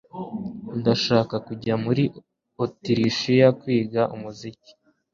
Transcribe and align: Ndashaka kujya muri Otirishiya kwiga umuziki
Ndashaka 0.79 1.35
kujya 1.47 1.73
muri 1.85 2.03
Otirishiya 2.63 3.47
kwiga 3.59 4.01
umuziki 4.15 4.71